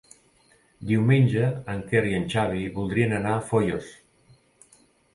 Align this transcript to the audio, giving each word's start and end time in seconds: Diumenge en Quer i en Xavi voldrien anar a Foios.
Diumenge 0.91 1.51
en 1.75 1.85
Quer 1.93 2.03
i 2.13 2.15
en 2.23 2.27
Xavi 2.37 2.65
voldrien 2.81 3.17
anar 3.23 3.39
a 3.39 3.47
Foios. 3.55 3.97